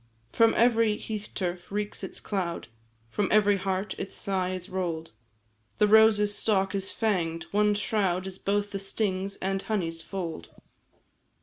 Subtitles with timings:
[0.33, 2.69] "From every hearth turf reeks its cloud,
[3.11, 5.11] From every heart its sigh is roll'd;
[5.77, 10.49] The rose's stalk is fang'd one shroud Is both the sting's and honey's fold.